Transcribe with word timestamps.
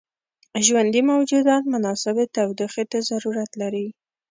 ژوندي 0.65 1.01
موجودات 1.11 1.63
مناسبې 1.73 2.25
تودوخې 2.35 2.83
ته 2.91 2.97
ضرورت 3.09 3.51
لري. 3.61 3.87